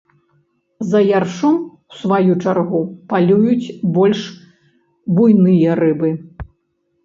За 0.93 1.01
яршом 1.17 1.55
у 1.63 1.93
сваю 1.99 2.33
чаргу 2.47 2.81
палююць 3.15 3.73
больш 4.01 4.21
буйныя 5.17 5.69
рыбы. 5.85 6.09